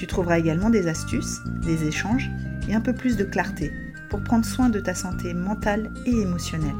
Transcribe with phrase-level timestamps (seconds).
[0.00, 2.30] Tu trouveras également des astuces, des échanges
[2.70, 3.70] et un peu plus de clarté
[4.08, 6.74] pour prendre soin de ta santé mentale et émotionnelle.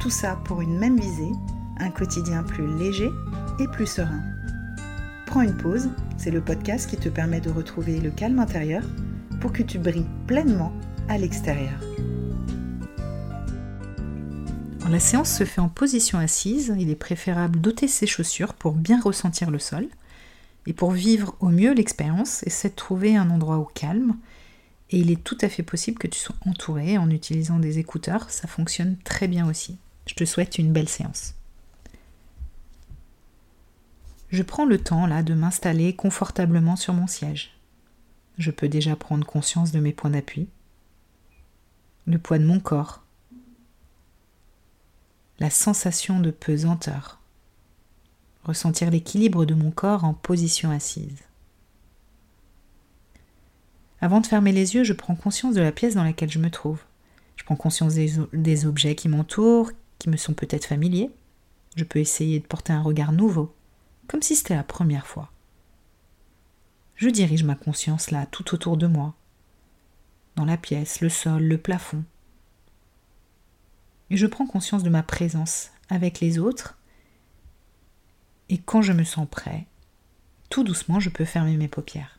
[0.00, 1.30] Tout ça pour une même visée,
[1.78, 3.08] un quotidien plus léger
[3.60, 4.20] et plus serein.
[5.26, 8.82] Prends une pause, c'est le podcast qui te permet de retrouver le calme intérieur
[9.40, 10.72] pour que tu brilles pleinement
[11.08, 11.78] à l'extérieur.
[14.90, 19.00] la séance se fait en position assise, il est préférable d'ôter ses chaussures pour bien
[19.00, 19.86] ressentir le sol.
[20.66, 24.16] Et pour vivre au mieux l'expérience, essaie de trouver un endroit au calme.
[24.90, 28.30] Et il est tout à fait possible que tu sois entouré en utilisant des écouteurs,
[28.30, 29.78] ça fonctionne très bien aussi.
[30.06, 31.34] Je te souhaite une belle séance.
[34.30, 37.56] Je prends le temps là de m'installer confortablement sur mon siège.
[38.38, 40.48] Je peux déjà prendre conscience de mes points d'appui,
[42.06, 43.02] le poids de mon corps,
[45.38, 47.15] la sensation de pesanteur
[48.46, 51.22] ressentir l'équilibre de mon corps en position assise.
[54.00, 56.50] Avant de fermer les yeux, je prends conscience de la pièce dans laquelle je me
[56.50, 56.80] trouve.
[57.36, 61.10] Je prends conscience des, objets qui m'entourent, qui me sont peut-être familiers.
[61.76, 63.54] Je peux essayer de porter un regard nouveau,
[64.06, 65.30] comme si c'était la première fois.
[66.94, 69.14] Je dirige ma conscience là, tout autour de moi,
[70.36, 72.04] dans la pièce, le sol, le plafond.
[74.10, 76.75] Et je prends conscience de ma présence avec les autres
[78.48, 79.66] et quand je me sens prêt,
[80.50, 82.18] tout doucement, je peux fermer mes paupières.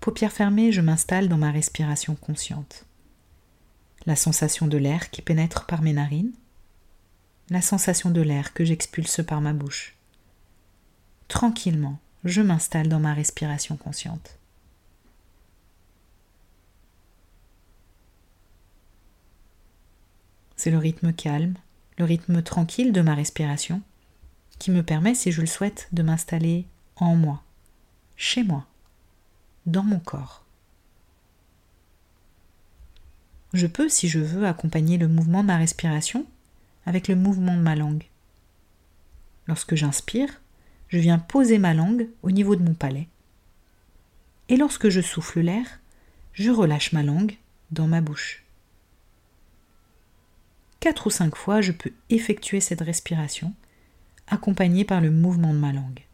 [0.00, 2.84] Paupières fermées, je m'installe dans ma respiration consciente.
[4.06, 6.32] La sensation de l'air qui pénètre par mes narines,
[7.50, 9.96] la sensation de l'air que j'expulse par ma bouche.
[11.28, 14.38] Tranquillement, je m'installe dans ma respiration consciente.
[20.56, 21.54] C'est le rythme calme,
[21.98, 23.82] le rythme tranquille de ma respiration,
[24.58, 26.64] qui me permet, si je le souhaite, de m'installer
[26.96, 27.42] en moi,
[28.16, 28.66] chez moi,
[29.66, 30.44] dans mon corps.
[33.52, 36.26] Je peux, si je veux, accompagner le mouvement de ma respiration
[36.86, 38.04] avec le mouvement de ma langue.
[39.46, 40.40] Lorsque j'inspire,
[40.88, 43.08] je viens poser ma langue au niveau de mon palais.
[44.48, 45.80] Et lorsque je souffle l'air,
[46.32, 47.36] je relâche ma langue
[47.70, 48.44] dans ma bouche
[50.80, 53.52] quatre ou cinq fois, je peux effectuer cette respiration,
[54.26, 56.04] accompagnée par le mouvement de ma langue.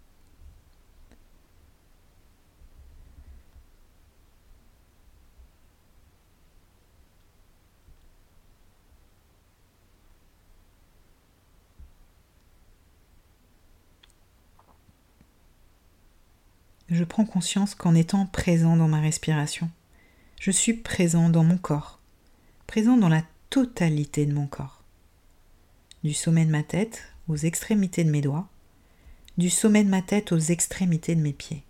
[16.90, 19.68] Je prends conscience qu'en étant présent dans ma respiration,
[20.38, 21.98] je suis présent dans mon corps,
[22.68, 23.22] présent dans la
[23.54, 24.82] totalité de mon corps.
[26.02, 28.48] Du sommet de ma tête aux extrémités de mes doigts,
[29.38, 31.62] du sommet de ma tête aux extrémités de mes pieds.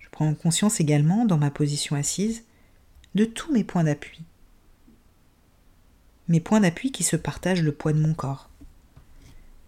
[0.00, 2.42] Je prends conscience également, dans ma position assise,
[3.14, 4.24] de tous mes points d'appui.
[6.26, 8.50] Mes points d'appui qui se partagent le poids de mon corps.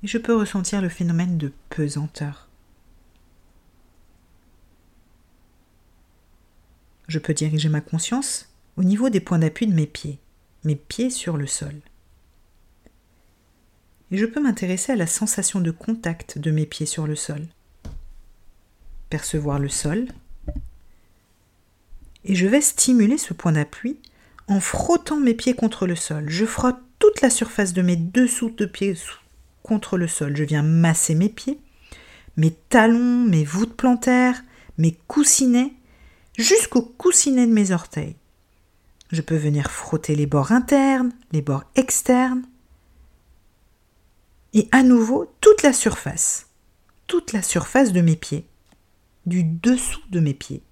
[0.02, 2.48] Et je peux ressentir le phénomène de pesanteur.
[7.08, 10.18] Je peux diriger ma conscience au niveau des points d'appui de mes pieds,
[10.64, 11.74] mes pieds sur le sol.
[14.10, 17.46] Et je peux m'intéresser à la sensation de contact de mes pieds sur le sol.
[19.08, 20.06] Percevoir le sol.
[22.24, 23.98] Et je vais stimuler ce point d'appui
[24.48, 26.28] en frottant mes pieds contre le sol.
[26.28, 28.94] Je frotte toute la surface de mes dessous de pieds
[29.62, 30.36] contre le sol.
[30.36, 31.58] Je viens masser mes pieds,
[32.36, 34.42] mes talons, mes voûtes plantaires,
[34.78, 35.72] mes coussinets
[36.38, 38.16] jusqu'au coussinet de mes orteils.
[39.10, 42.44] Je peux venir frotter les bords internes, les bords externes,
[44.54, 46.48] et à nouveau toute la surface,
[47.06, 48.46] toute la surface de mes pieds,
[49.26, 50.62] du dessous de mes pieds.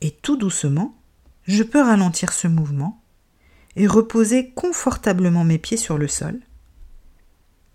[0.00, 0.94] Et tout doucement,
[1.46, 3.02] je peux ralentir ce mouvement
[3.76, 6.40] et reposer confortablement mes pieds sur le sol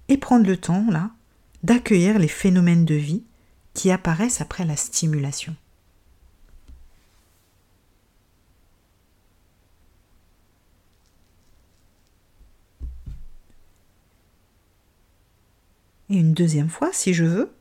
[0.08, 1.12] et prendre le temps, là,
[1.64, 3.24] d'accueillir les phénomènes de vie
[3.80, 5.56] qui apparaissent après la stimulation.
[16.10, 17.54] Et une deuxième fois, si je veux,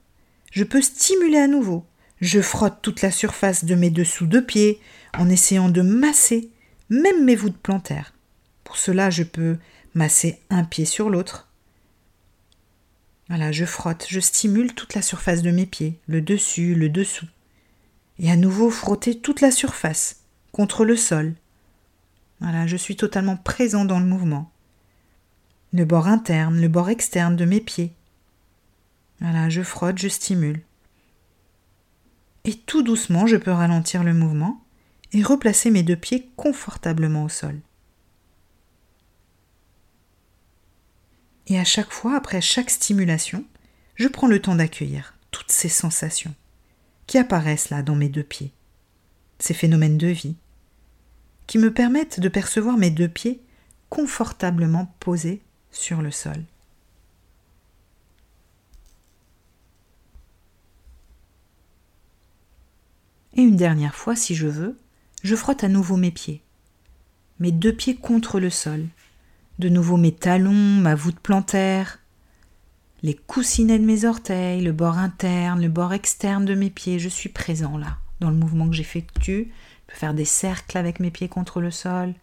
[0.50, 1.86] je peux stimuler à nouveau.
[2.20, 4.80] Je frotte toute la surface de mes dessous de pieds
[5.16, 6.50] en essayant de masser
[6.90, 8.12] même mes voûtes plantaires.
[8.64, 9.56] Pour cela, je peux
[9.94, 11.47] masser un pied sur l'autre,
[13.28, 17.26] voilà, je frotte, je stimule toute la surface de mes pieds, le dessus, le dessous.
[18.18, 20.20] Et à nouveau frotter toute la surface
[20.52, 21.34] contre le sol.
[22.40, 24.50] Voilà, je suis totalement présent dans le mouvement.
[25.72, 27.92] Le bord interne, le bord externe de mes pieds.
[29.20, 30.62] Voilà, je frotte, je stimule.
[32.44, 34.64] Et tout doucement, je peux ralentir le mouvement
[35.12, 37.60] et replacer mes deux pieds confortablement au sol.
[41.48, 43.44] Et à chaque fois, après chaque stimulation,
[43.94, 46.34] je prends le temps d'accueillir toutes ces sensations
[47.06, 48.52] qui apparaissent là dans mes deux pieds,
[49.38, 50.36] ces phénomènes de vie,
[51.46, 53.40] qui me permettent de percevoir mes deux pieds
[53.88, 55.40] confortablement posés
[55.72, 56.44] sur le sol.
[63.34, 64.78] Et une dernière fois, si je veux,
[65.22, 66.42] je frotte à nouveau mes pieds,
[67.38, 68.86] mes deux pieds contre le sol,
[69.58, 71.98] de nouveau mes talons, ma voûte plantaire,
[73.02, 76.98] les coussinets de mes orteils, le bord interne, le bord externe de mes pieds.
[76.98, 79.52] Je suis présent là, dans le mouvement que j'effectue.
[79.86, 82.14] Je peux faire des cercles avec mes pieds contre le sol.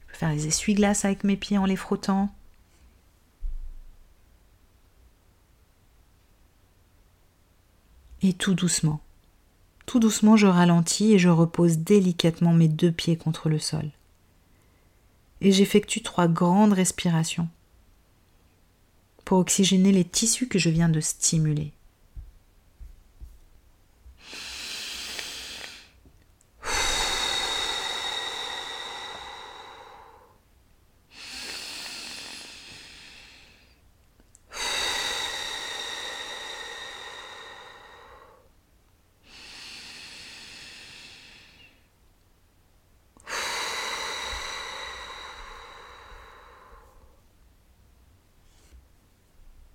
[0.00, 2.34] Je peux faire des essuie-glaces avec mes pieds en les frottant.
[8.24, 9.00] Et tout doucement,
[9.84, 13.90] tout doucement, je ralentis et je repose délicatement mes deux pieds contre le sol.
[15.44, 17.48] Et j'effectue trois grandes respirations
[19.24, 21.72] pour oxygéner les tissus que je viens de stimuler.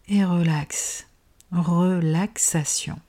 [0.08, 1.08] Et relaxe.
[1.52, 3.00] Relaxation.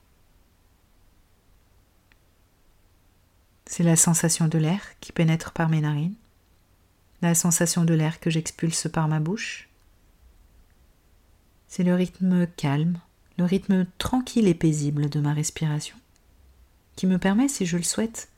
[3.66, 6.14] C'est la sensation de l'air qui pénètre par mes narines,
[7.20, 9.68] la sensation de l'air que j'expulse par ma bouche.
[11.68, 12.98] C'est le rythme calme,
[13.36, 15.96] le rythme tranquille et paisible de ma respiration,
[16.96, 18.28] qui me permet, si je le souhaite,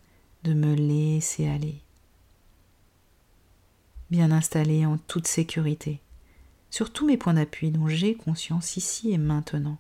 [0.43, 1.81] de me laisser aller,
[4.11, 6.01] bien installé en toute sécurité
[6.71, 9.79] sur tous mes points d'appui dont j'ai conscience ici et maintenant.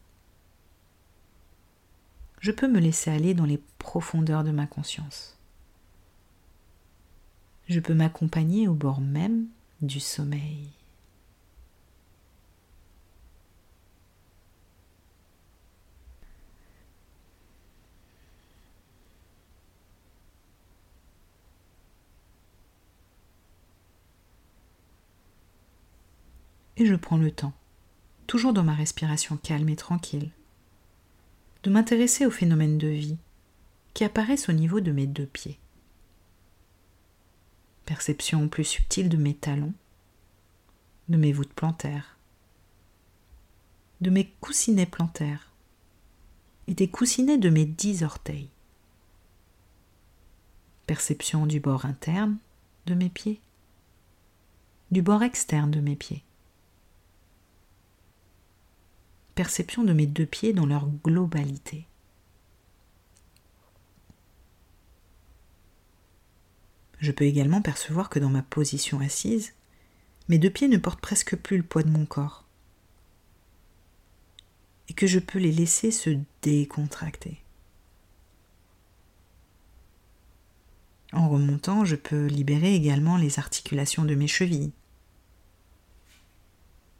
[2.40, 5.36] Je peux me laisser aller dans les profondeurs de ma conscience.
[7.68, 9.46] Je peux m'accompagner au bord même
[9.82, 10.68] du sommeil.
[26.80, 27.52] Et je prends le temps,
[28.26, 30.30] toujours dans ma respiration calme et tranquille,
[31.62, 33.18] de m'intéresser aux phénomènes de vie
[33.92, 35.58] qui apparaissent au niveau de mes deux pieds.
[37.84, 39.74] Perception plus subtile de mes talons,
[41.10, 42.16] de mes voûtes plantaires,
[44.00, 45.52] de mes coussinets plantaires
[46.66, 48.48] et des coussinets de mes dix orteils.
[50.86, 52.38] Perception du bord interne
[52.86, 53.42] de mes pieds,
[54.90, 56.24] du bord externe de mes pieds
[59.84, 61.86] de mes deux pieds dans leur globalité.
[67.00, 69.54] Je peux également percevoir que dans ma position assise,
[70.28, 72.44] mes deux pieds ne portent presque plus le poids de mon corps
[74.88, 76.10] et que je peux les laisser se
[76.42, 77.38] décontracter.
[81.12, 84.72] En remontant, je peux libérer également les articulations de mes chevilles,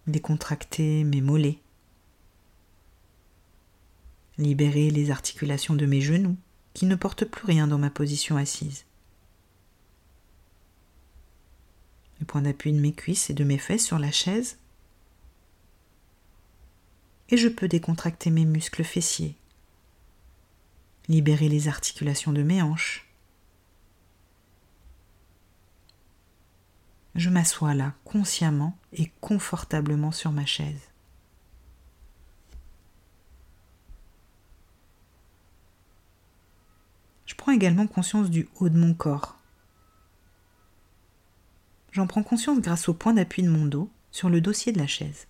[0.06, 1.58] décontracter mes mollets,
[4.40, 6.36] libérer les articulations de mes genoux
[6.74, 8.84] qui ne portent plus rien dans ma position assise.
[12.18, 14.58] Le point d'appui de mes cuisses et de mes fesses sur la chaise.
[17.28, 19.36] Et je peux décontracter mes muscles fessiers,
[21.08, 23.06] libérer les articulations de mes hanches.
[27.14, 30.89] Je m'assois là consciemment et confortablement sur ma chaise.
[37.50, 39.36] Également conscience du haut de mon corps.
[41.92, 44.86] J'en prends conscience grâce au point d'appui de mon dos sur le dossier de la
[44.86, 45.26] chaise.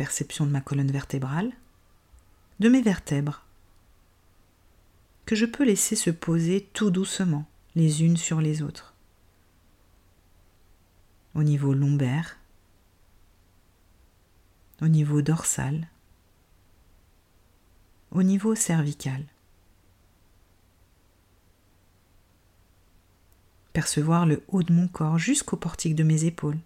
[0.00, 1.52] perception de ma colonne vertébrale,
[2.58, 3.44] de mes vertèbres,
[5.26, 7.44] que je peux laisser se poser tout doucement
[7.74, 8.94] les unes sur les autres.
[11.34, 12.38] Au niveau lombaire,
[14.80, 15.86] au niveau dorsal,
[18.12, 19.24] au niveau cervical.
[23.72, 26.58] Percevoir le haut de mon corps jusqu'au portique de mes épaules,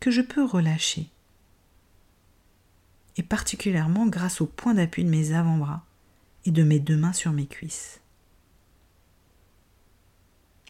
[0.00, 1.08] que je peux relâcher,
[3.16, 5.84] et particulièrement grâce au point d'appui de mes avant-bras
[6.44, 8.00] et de mes deux mains sur mes cuisses.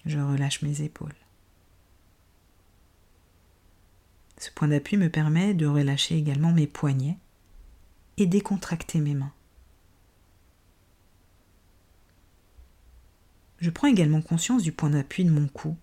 [0.04, 1.14] Je relâche mes épaules.
[4.38, 7.18] Ce point d'appui me permet de relâcher également mes poignets
[8.16, 9.32] et décontracter mes mains.
[13.58, 15.76] Je prends également conscience du point d'appui de mon cou,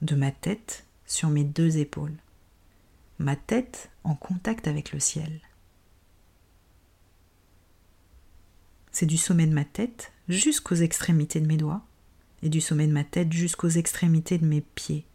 [0.00, 2.16] de ma tête sur mes deux épaules,
[3.18, 5.40] ma tête en contact avec le ciel.
[8.90, 11.82] C'est du sommet de ma tête jusqu'aux extrémités de mes doigts
[12.42, 15.06] et du sommet de ma tête jusqu'aux extrémités de mes pieds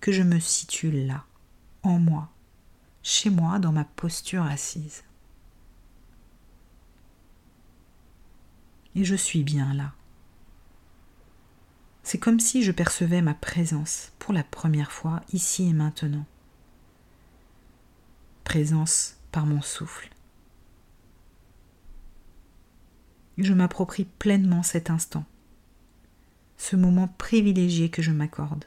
[0.00, 1.24] que je me situe là,
[1.82, 2.30] en moi,
[3.02, 5.02] chez moi, dans ma posture assise.
[8.94, 9.92] Et je suis bien là.
[12.06, 16.24] C'est comme si je percevais ma présence pour la première fois ici et maintenant.
[18.44, 20.08] Présence par mon souffle.
[23.38, 25.24] Je m'approprie pleinement cet instant,
[26.58, 28.66] ce moment privilégié que je m'accorde,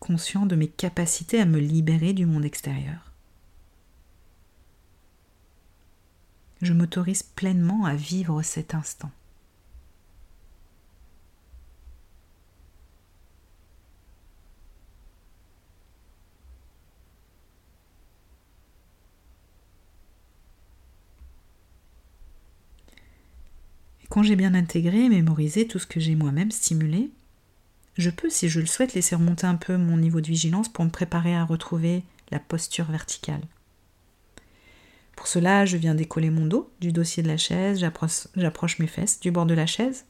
[0.00, 3.12] conscient de mes capacités à me libérer du monde extérieur.
[6.60, 9.12] Je m'autorise pleinement à vivre cet instant.
[24.18, 27.08] Quand j'ai bien intégré et mémorisé tout ce que j'ai moi-même stimulé,
[27.96, 30.84] je peux, si je le souhaite, laisser remonter un peu mon niveau de vigilance pour
[30.84, 33.42] me préparer à retrouver la posture verticale.
[35.14, 37.78] Pour cela, je viens décoller mon dos du dossier de la chaise,
[38.34, 40.04] j'approche mes fesses du bord de la chaise.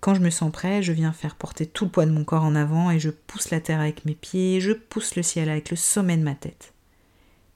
[0.00, 2.42] quand je me sens prêt, je viens faire porter tout le poids de mon corps
[2.42, 5.70] en avant et je pousse la terre avec mes pieds, je pousse le ciel avec
[5.70, 6.74] le sommet de ma tête.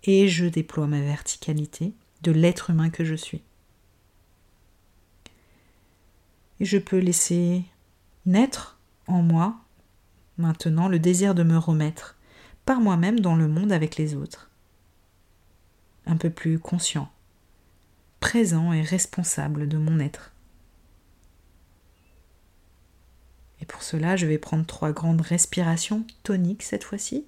[0.04, 3.42] Et je déploie ma verticalité de l'être humain que je suis.
[6.60, 7.64] Et je peux laisser
[8.26, 9.56] naître en moi
[10.38, 12.16] maintenant le désir de me remettre
[12.64, 14.50] par moi-même dans le monde avec les autres.
[16.06, 17.10] Un peu plus conscient,
[18.20, 20.32] présent et responsable de mon être.
[23.60, 27.26] Et pour cela, je vais prendre trois grandes respirations toniques cette fois-ci.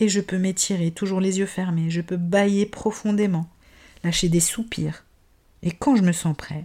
[0.00, 3.48] Et je peux m'étirer, toujours les yeux fermés, je peux bailler profondément,
[4.02, 5.04] lâcher des soupirs.
[5.62, 6.64] Et quand je me sens prêt,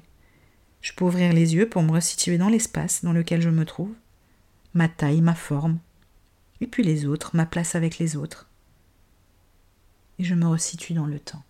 [0.81, 3.93] je peux ouvrir les yeux pour me resituer dans l'espace dans lequel je me trouve,
[4.73, 5.79] ma taille, ma forme,
[6.61, 8.49] et puis les autres, ma place avec les autres.
[10.17, 11.43] Et je me resitue dans le temps.